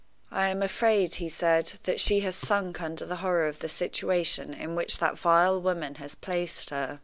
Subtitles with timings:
[0.31, 4.51] "I am afraid," he said, "that she has sunk under the horror of the situation
[4.51, 6.99] in which that vile woman has placed her.